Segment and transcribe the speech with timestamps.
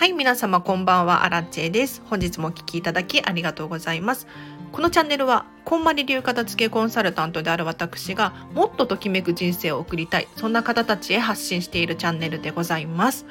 [0.00, 2.00] はい、皆様こんばんは、アラチェです。
[2.06, 4.26] 本日もお聴きいただきありがとうございます。
[4.72, 13.26] このチャンネルは、こんまり流片付けコンサルタントである私が、もっとときめく人生を送りたい、そんな方たちへ発信しているチャンネルでございます。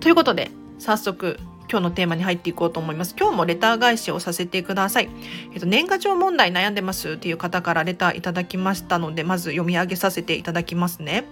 [0.00, 1.38] ということで、早速、
[1.70, 3.16] 今日のテーマに入っていこうと思います。
[3.18, 5.08] 今日もレター返しをさせてください。
[5.54, 11.24] えっと、年賀状問題悩んでますっていう方からレターいただきましたので、まず読み上げさせていただきますね。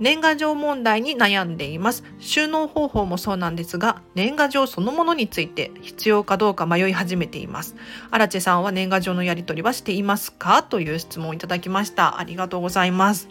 [0.00, 2.04] 年賀状問題に悩んでいます。
[2.18, 7.74] 収納方法もそうなんですが、年賀状そのものについて必要かどうか迷い始めています。
[8.10, 10.62] アラチェさんは年賀状のやり取りはしていますか？
[10.62, 12.18] という質問をいただきました。
[12.18, 13.28] ありがとうございます。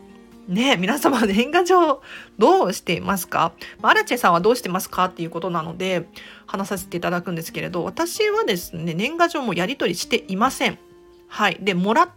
[0.48, 2.02] ね皆様年賀状
[2.40, 3.52] どうしていますか？
[3.82, 6.08] アラチェさんはどうしてますかっていうことなので
[6.46, 10.78] 話させていただくんですけれど、私はですね、年賀状もやり取りしていません。
[11.28, 11.58] はい。
[11.60, 12.10] で、もらっ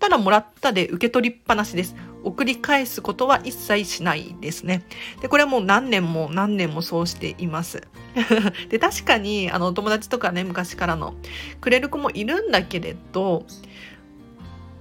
[0.00, 1.94] たらもらったで受け取りっぱなしです。
[2.24, 4.82] 送り返すことは一切しないですね。
[5.20, 7.86] で、これはもう何年も何年もそうしています。
[8.68, 11.14] で、確かに、あの、友達とかね、昔からの、
[11.60, 13.46] くれる子もいるんだけれど、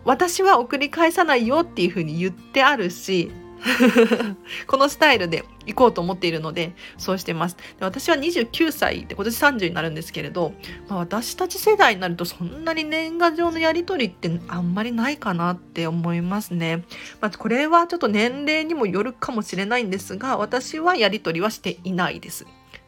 [0.06, 3.32] 私は送り返さないよっていうふうに言ってあるし、
[4.68, 7.58] このスタイルで行こうと思っているので、そうしてます。
[7.58, 10.54] で私は29歳で今年30になるんですけれど、
[10.88, 16.84] まあ、私たち世代になるとそんなに年賀状のやり取りってあんまりないかなって思いますね。
[17.22, 22.46] まあ、これはちょっと年齢にもよるかもしれないんですが、私はやり取りはしていないです。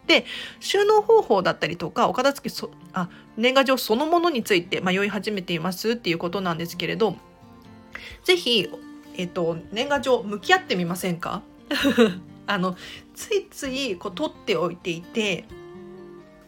[0.07, 0.25] で
[0.59, 2.55] 収納方法だったりとかお片付け
[2.93, 7.15] あ年賀状そのものについて迷い始めていますっていうことなんですけれど
[8.23, 8.69] 是非
[9.17, 11.41] えっと、年賀状向き合ってみませんか？
[12.47, 12.75] あの
[13.13, 15.45] ついついこう取っておいていて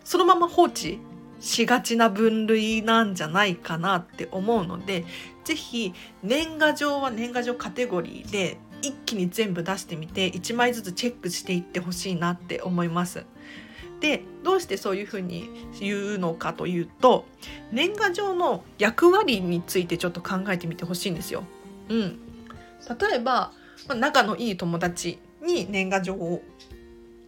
[0.04, 1.00] そのまま放置
[1.40, 5.06] しがちな分類なんじゃないかなって思うので
[5.44, 13.26] 是非年賀状は年賀状カテゴリーで一気に全部出してみて1枚ずつチェックしていってほしいなって思います。
[14.02, 15.50] でどうしてそういうふうに
[15.80, 17.26] 言うのかというと
[17.72, 21.46] 年賀状の役割についてちょっと考えてみてほしいんですよ。
[21.88, 22.20] うん、
[22.90, 23.52] 例えば、
[23.88, 26.42] まあ、仲のいい友達に年賀状を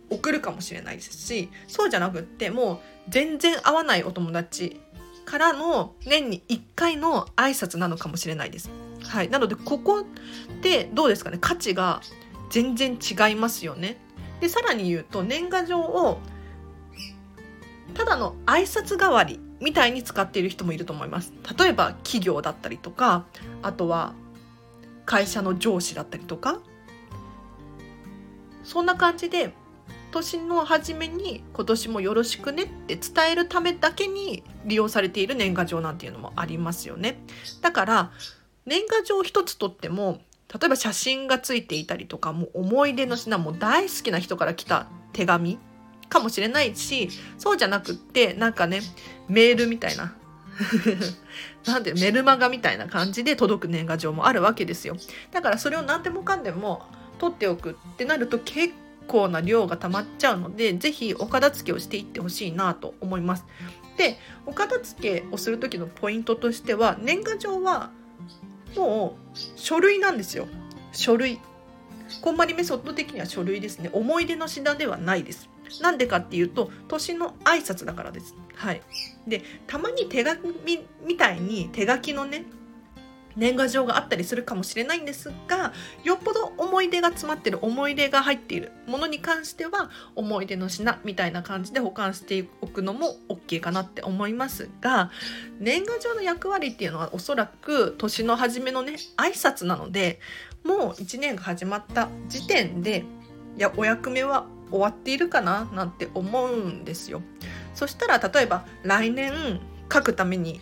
[0.09, 2.79] 送るかもしれないですしそうじゃなくってもう
[3.09, 4.79] 全然会わないお友達
[5.25, 8.69] からの年に1回の挨拶なのかもしれないです。
[9.03, 10.05] はい、なのでここ
[10.61, 11.39] でどうですかね？
[11.41, 12.01] 価値が
[12.51, 13.97] 全然違いますよね。
[14.39, 16.19] でさらに言うと年賀状を
[17.95, 21.33] ただの挨拶代わりみたいに使っている人もいると思います。
[21.57, 23.25] 例えば企業だったりとか
[23.63, 24.13] あとは
[25.05, 26.59] 会社の上司だったりとか
[28.63, 29.53] そんな感じで
[30.11, 37.19] 年の初めに今年もよろしくねって伝えるためだけに利用されている年賀状なんていうのもありますよね。
[37.61, 38.11] だから
[38.66, 40.21] 年賀状一つとっても
[40.53, 45.59] 例えば写真がついていたりとかもう思い出の品も大好きな人から来た手紙
[46.07, 48.81] かもしれないしそうじゃなくってなんかね
[49.27, 50.16] メールみたいな
[51.66, 54.95] なんでメルマガみたいな感じで届く年賀状もあるわけですよ。
[55.31, 56.83] だからそれを何でもかんでも
[57.17, 58.73] 取っておくってなると結
[59.07, 63.45] 構な量が溜まっちゃうので、是非お片付けをしていってほしいなと思います。
[63.97, 67.91] で、お片付けをする時のポイントとしては、年賀状は
[68.75, 70.47] もう書類なんですよ。
[70.91, 71.39] 書類。
[72.22, 73.89] こんまりメソッド的には書類ですね。
[73.93, 75.49] 思い出の品ではないです。
[75.81, 78.35] なんでかっていうと年の挨拶だからです。
[78.55, 78.81] はい、
[79.27, 80.53] でたまに手紙
[81.05, 82.45] みたいに手書きのね
[83.35, 85.73] 年賀状があったりするかもしれないんですが
[86.03, 95.11] よっぽど思い出が詰まってる思い出が入っているものに関しては思い出の品みたいな感じで保管しておくのも OK かなって思いますが
[95.59, 100.19] 年賀状の役割っていうのはおそらく年の初めのね挨拶なので
[100.63, 103.05] もう1年が始まった時点で
[103.57, 107.21] いやお役目は終わっているかななんて思うんですよ。
[107.73, 109.59] そしたら例えば来年
[109.91, 110.61] 書くために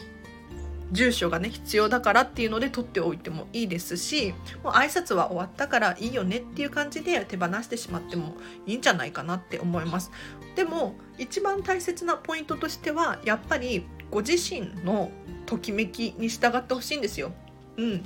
[0.92, 8.36] 住所がね必要だからっていうので取っておいてもいいですしもう挨拶は終わったからいいよねっていう感じで手放してしまっても
[8.68, 10.12] いいんじゃないかなって思います。
[10.56, 15.10] でも一番大切なポイントとしてはやっぱりご自身の
[15.48, 17.34] ときめきに従ってほしいんですよ。
[17.78, 18.06] うん。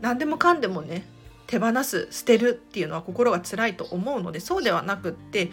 [0.00, 1.04] 何でもかんでもね
[1.46, 5.50] 手放す捨てるっていうのは心が辛いと思うのでそうではなくって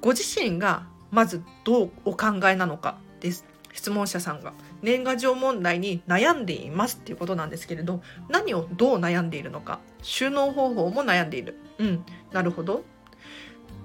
[0.00, 3.44] ご自身がまずどうお考えなのかです。
[3.72, 4.52] 質問者さんが。
[4.82, 9.80] 年賀状問題に悩んでいますっていうことなんですけれど何をどう悩んでいるのか。
[10.02, 11.56] 収納方法も悩んでいる。
[11.78, 12.04] うん。
[12.32, 12.84] なるほど、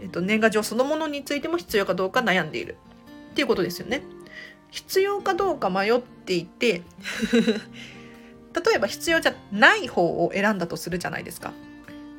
[0.02, 2.78] えっと、年賀状そのものについても必要かどうか悩んでいる。
[3.32, 4.04] っていうことですよね。
[4.72, 6.84] 必要かどうか迷っていて
[8.54, 11.54] 例えば必要じゃない方を選んだとするじゃないですか。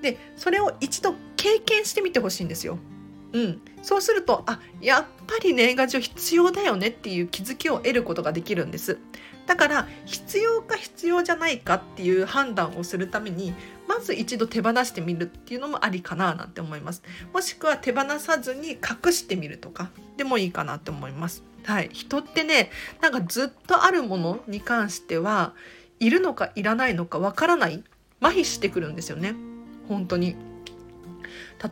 [0.02, 2.78] でそれを一度経験してみてほしいんですよ。
[3.32, 8.98] うん、そうするとあやっぱり年賀状必要だよねっていう気づきを得ることができるんです。
[9.46, 13.52] だから必要か必要じゃないかっていう判断をするために
[13.88, 17.02] まず一度手放してみるっていうのもありかななんて思います。
[17.32, 21.44] もしくは手放さずに隠してみるとかでもいいかなって思います。
[21.64, 25.54] はい、人ってねなんかずっとあるものに関しては
[26.00, 27.84] いるのかいらないのかわからない
[28.20, 29.34] 麻痺してくるんですよね。
[29.88, 30.36] 本当に。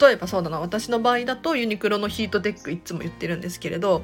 [0.00, 4.02] 例えばそうだな私の場合だとユニクロのヒートテックいつも言ってるんですけれど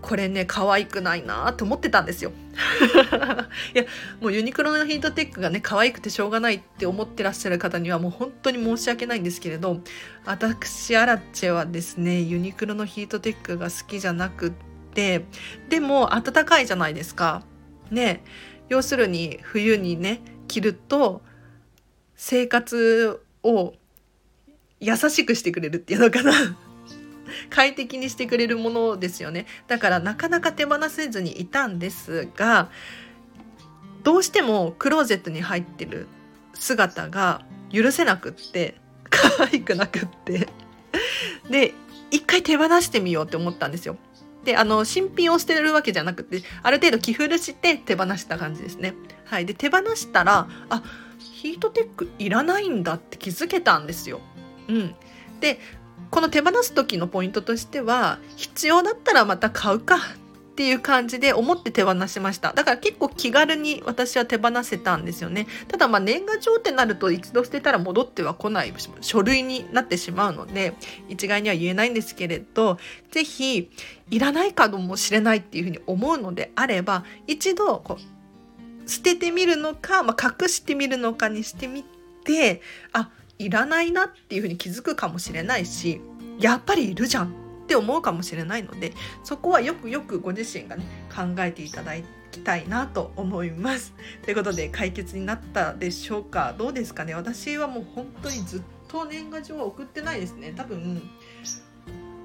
[0.00, 2.32] これね可愛くないなと思ってたんですよ。
[3.74, 3.84] いや
[4.20, 9.80] もうユニクロのヒートテックがね可愛くてしょうがないって思ってらっしゃる方にはもう本当に申し訳ないんですけれど
[10.24, 14.52] 私アラチェはですねユニクロのヒートテックが好きじゃなくっ
[14.94, 15.26] て
[15.68, 17.42] でも暖かいじゃないですか。
[17.90, 18.24] ね。
[18.68, 21.22] 要するに冬にね着ると
[22.14, 23.74] 生活を
[24.80, 26.32] 優しくしてくれるっていうのかな。
[27.50, 29.46] 快適にしてくれるものですよね。
[29.66, 32.70] だからなかなか手放せずにいたんですが
[34.02, 36.06] どうしてもクローゼットに入ってる
[36.54, 38.76] 姿が許せなくって
[39.10, 40.48] 可愛くなくって。
[41.50, 41.74] で
[42.10, 43.96] 一回手放してみようって思ったんですよ。
[44.54, 48.94] あの新品を捨てるわけじゃなくてある程度着古して手放した感じですね。
[49.24, 49.46] はい。
[49.46, 50.82] で手放したらあ
[51.18, 54.20] ヒートテックいらないんだって気づけたんですよ。
[54.68, 54.94] うん、
[55.40, 55.58] で
[56.10, 59.98] この手放す時のポイントとしては必要だったらまた買うか
[60.56, 62.54] っていう感じで思って手放しました。
[62.54, 65.46] だから結構気軽に私は手放せたんですよね。
[65.68, 68.72] ただまあ年賀状ってなると一度捨てたら戻っては来ない
[69.02, 70.72] 書類になってしまうので
[71.10, 72.78] 一概には言えないんですけれど
[73.10, 73.70] 是非
[74.10, 81.84] いらないかもしれないっていうふうに思うのであれば一度こう捨ててみるのか、まあ、隠してみるのかにしてみ
[82.24, 82.62] て
[82.94, 86.00] あいらないなっていうふうに気づくかもしれないし
[86.40, 87.45] やっぱりいるじゃん。
[87.66, 88.92] って思うかもしれないので
[89.24, 90.84] そこはよくよくご自身がね
[91.14, 91.94] 考えていただ
[92.30, 93.92] きたいなと思います。
[94.22, 96.54] ということで解決になったでしょうか？
[96.56, 97.14] どうですかね？
[97.14, 101.02] 私はもう本当にずっと年賀状は送ってないですね多分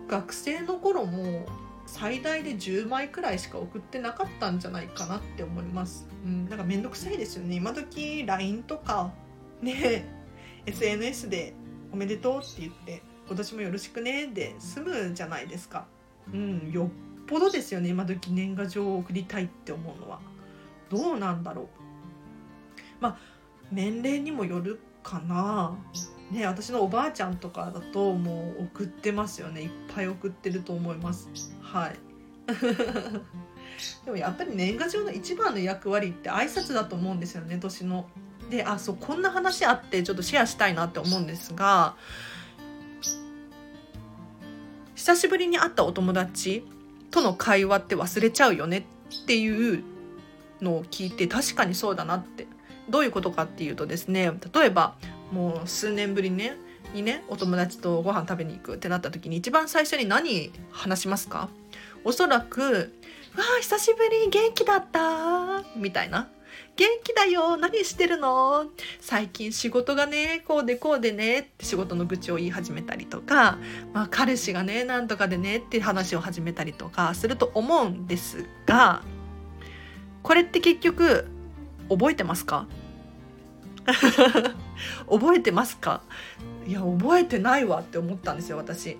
[0.07, 1.47] 学生の頃も
[1.87, 6.07] 最大で10枚くらいしか送ってなかったんじゃないかなって思います。
[6.23, 7.55] うん、なんかめんどくさいですよね。
[7.55, 9.11] 今時 LINE とか
[9.61, 10.05] ね
[10.67, 11.53] SNS で
[11.91, 15.85] 「おめでとう」って言って「今年もよろしくね」で済むじゃないですか。
[16.33, 20.19] うん、よっぽどですよね今時年賀状を送りたいって思うのは。
[20.89, 21.65] どうなんだろう。
[22.99, 23.17] まあ
[23.71, 25.77] 年齢にもよるかな。
[26.29, 31.29] ね私のおばあちゃんとかだともう送ってますよねいっぱい送ってると思います。
[31.61, 31.99] はい
[34.05, 38.09] でもやっぱり年賀状の一番の役割って挨拶だと思うんですよね年の
[38.49, 41.95] であそうこんな話あってちょっとシェアしたいなって思うんですが
[45.01, 46.63] 久しぶりに会ったお友達
[47.09, 48.85] との会話って忘れちゃうよね
[49.23, 49.83] っていう
[50.61, 52.45] のを聞いて確かにそうだなって。
[52.87, 54.93] どういうことかっていうとですね例えば
[55.31, 56.55] もう数年ぶりね
[56.93, 61.49] にねお友達とご飯食べに行くってなった時に一番最初に何話しますか？
[62.03, 62.93] おそらく
[63.35, 66.29] 「わあ久しぶり元気だった」みたいな。
[66.81, 67.57] 元気だよ。
[67.57, 68.65] 何してるの？
[68.99, 73.59] 最近仕事がねこうでこうでねって仕事の愚痴を言い始めたりとか、
[73.93, 79.03] まあ、彼氏がねなんとかでねって話を始めたりとかすると思うんですが
[80.23, 81.27] これって結局
[81.87, 82.65] 覚えてますか？
[85.07, 86.01] 覚えてますか？
[86.65, 88.97] いや覚えてないわって思ったんですよ私。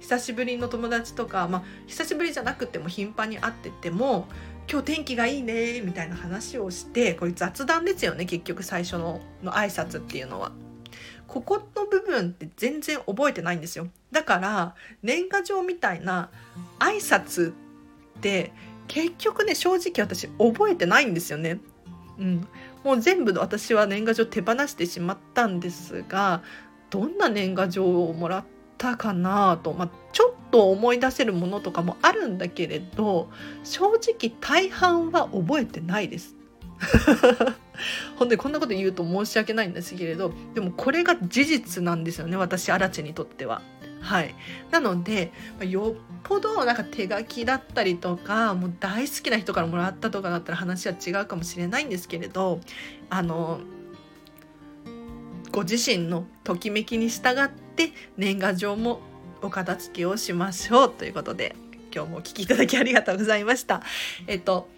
[0.00, 4.28] 久しぶりの友達とかまあ久しぶりじゃなくても頻繁に会ってても
[4.72, 10.50] 今日天気がいいねみたいな話をしてこれ雑談ですよね結局最初のの挨拶っていうのは。
[11.28, 16.28] ここの部分って全然覚えてないんですよだから年賀状みたいな
[16.78, 17.54] 挨拶っ
[18.20, 18.52] て
[18.86, 21.58] 結局ね正直私覚えてないんですよね。
[22.18, 22.46] うん、
[22.84, 26.42] もう全部私は年賀状手放してしまったんですが
[26.90, 28.44] どんな年賀状をもらっ
[28.82, 33.30] たかなと、まあ、ちょっと思い出せるものとかもあるんだけれど
[33.62, 36.34] 正直大半は覚えてないです。
[38.18, 43.62] 本当にこんなこと言うと申し訳ないんですけれどでもこれが事実なんですよね私アラチェにとっては。
[44.00, 44.34] はい、
[44.72, 52.58] なのでよっぽどなんか手書きだったりとかもう大好きな人からもらったとかだったら話は違うかもしれないんですけれど
[53.10, 53.60] あの
[55.52, 59.00] ご自身のときめきに従って年賀状も
[59.42, 61.54] お片付けをしましょうということで
[61.94, 63.82] 今日もお聴きいただきありがとうございました。
[64.26, 64.68] えっと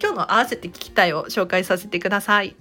[0.00, 2.56] 今日の合わせて聞きたいを紹介させてください。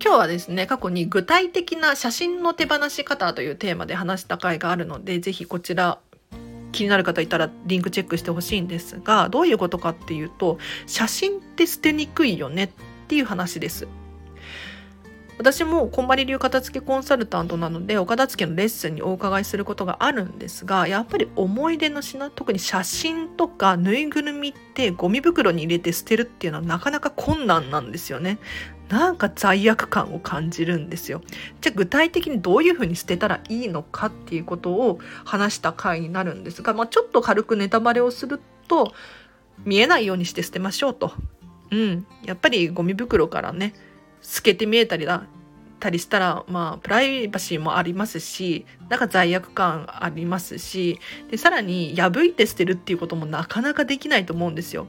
[0.00, 5.98] 今日はですね過去に具体的な写真の手放し方というテーマで話した回があるので是非こちら
[6.70, 12.70] 気になる方いたらリンクチェックしてほしいんですがどういうことかっていうと写真って捨てにくいよねっ
[13.08, 13.88] ていう話です。
[15.38, 28.38] 私もこんまり流片付けコンサルタントなのでお片付けのレッスンにお伺いすることがあるんですがやっぱり思い出の品特に写真とかぬいぐるみってゴミ袋に入れて捨てるっていうのはなかなか困難なんですよね。
[28.88, 31.20] なんか罪悪感を感じるんですよ。
[31.60, 38.92] じゃあ具体的にどういうふうに捨てたらいいのかっていうことを話した回になるんですが、まあ、ちょっと軽くネタバレをすると
[39.64, 41.12] 見えないようにして捨てましょうと。
[41.72, 43.74] うん、やっぱりゴミ袋からね
[44.26, 45.24] 透けて見えたりだ
[45.78, 50.98] たりしたら、まあ、プライバシーもありますし、なんか罪悪感ありますし、
[51.30, 54.86] で、さらに破いて捨てるっていうこともなかなかできないと思うんですよ。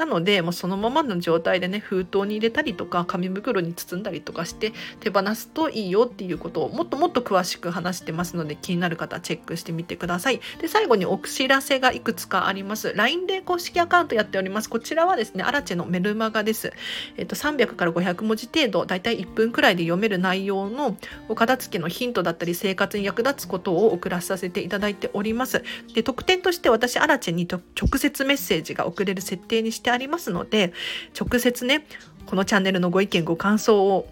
[0.00, 10.40] なので、もうそのままの状態でね、封筒に入れたりとか、紙袋に包んだりとかして手放すといいよっていうことをもっともっと詳しく話してますので、気になる方チェックしてみてください。
[10.58, 12.94] で、最後にお知らせがいくつかあります。
[12.96, 14.70] LINE で公式アカウントやっております。
[14.70, 16.72] こちらはですね、アラチェのメルマガです。
[17.18, 20.96] えっと、300から500文字程度、だいたい1分くらいで読める内容の
[21.28, 25.62] お片付けのヒントだったり、生活に役立つことを送らさせていただいております。
[25.94, 27.60] で、特典として私、アラチェに直
[27.98, 30.72] 接メッセージが送れる設定にしててありますので
[31.18, 31.84] 直接ね
[32.26, 34.08] このチャンネルのご意見ご感想を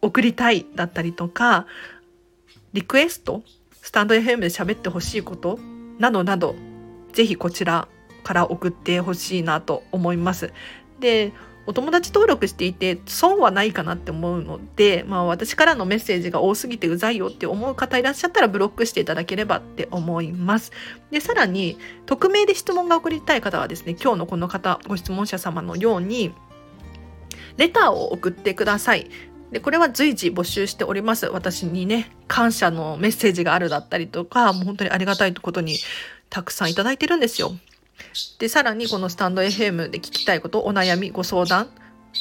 [0.00, 1.66] 送りたいだったりとか
[2.72, 3.42] リクエスト
[3.82, 5.58] スタンド FM で喋ってほしいこと
[5.98, 6.54] などなど
[7.12, 7.88] 是非こちら
[8.24, 10.52] から送ってほしいなと思います。
[10.98, 11.32] で
[11.66, 20.72] お友達登録していて損はないかなって思うので、まあ、私からのメッセージが多すぎてうざいよって思う方いらっしゃったらブロックしていただければって思います。
[21.10, 26.32] でさらに匿名で質問が送りたい方はですね今日のこの方ご質問者様のように
[27.56, 29.10] レターを送ってください。
[29.50, 31.26] でこれは随時募集しております。
[31.26, 35.76] 私にね感謝のメッセージがあるだったりとかもう本当にありがたいことに
[36.30, 37.52] たくさんいただいてるんですよ。
[38.38, 41.68] で、さらにこのスタンド FM で聞きたいこと、お悩み、ご相談、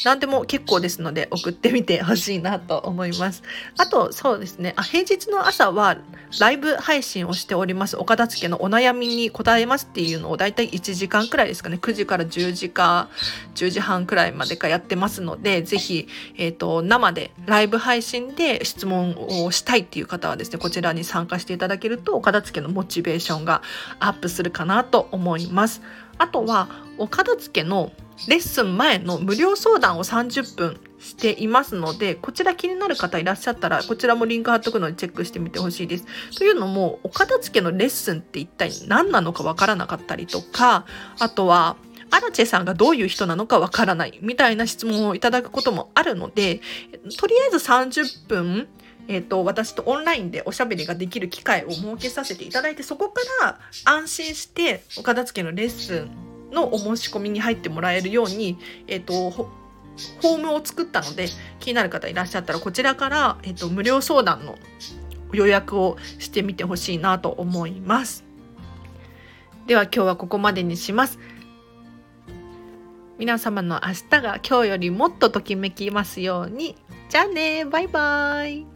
[0.04, 3.44] 何でも結構ですので送ってみてほしいなと思います。
[3.77, 4.74] あと、そうですね。
[4.75, 5.98] あ平日の朝は
[6.39, 7.98] ライブ配信をしております。
[7.98, 11.77] 岡田付のお悩みに答えますっていうのをだいたい1時間くらいですかね。
[11.82, 13.10] 9時から10時か
[13.56, 19.15] 10時半くらいまでかやってますので、ぜひ、え、ー、と、生でライブ配信で質問
[19.46, 23.62] をしたいっていう方はですね、こちらに参加していただけると、岡田付のモチベーションが
[24.00, 25.82] アップするかなと思います。
[26.18, 27.92] あとは、お片付の
[28.27, 36.05] レッスン前の無料相談を30分していますので、こちら気になる方いらっしゃったら、こちらもリンク貼っとくのでチェックしてみてほしいです。
[36.38, 40.86] というのも、お片付けのレッスンって一体何なのかわからなかったりとか、
[41.19, 41.77] あとは、
[42.12, 46.62] アラチェさんがどういう人なのかわからないみたいな質問をいただくこともあるので、
[47.19, 48.67] とりあえず30分
[49.07, 58.57] えっ、ー、と、私とオンラインでおしゃべりができる機会を設けさせていただいて、そこから安心して、お片付けのレッスンのお申し込みに入ってもらえるように、
[58.88, 61.27] えっ、ー、と、ホームを作ったので、
[61.59, 64.57] 気になる方いらっしゃったら、こちらから、えっ、と、無料相談の
[65.31, 68.24] 予約をしてみてほしいなと思います。
[69.67, 71.19] では今日はここまでにします。
[73.17, 76.75] 皆様の明日が今日よりもっとときめきますように。
[77.09, 78.75] じゃあねバイバイ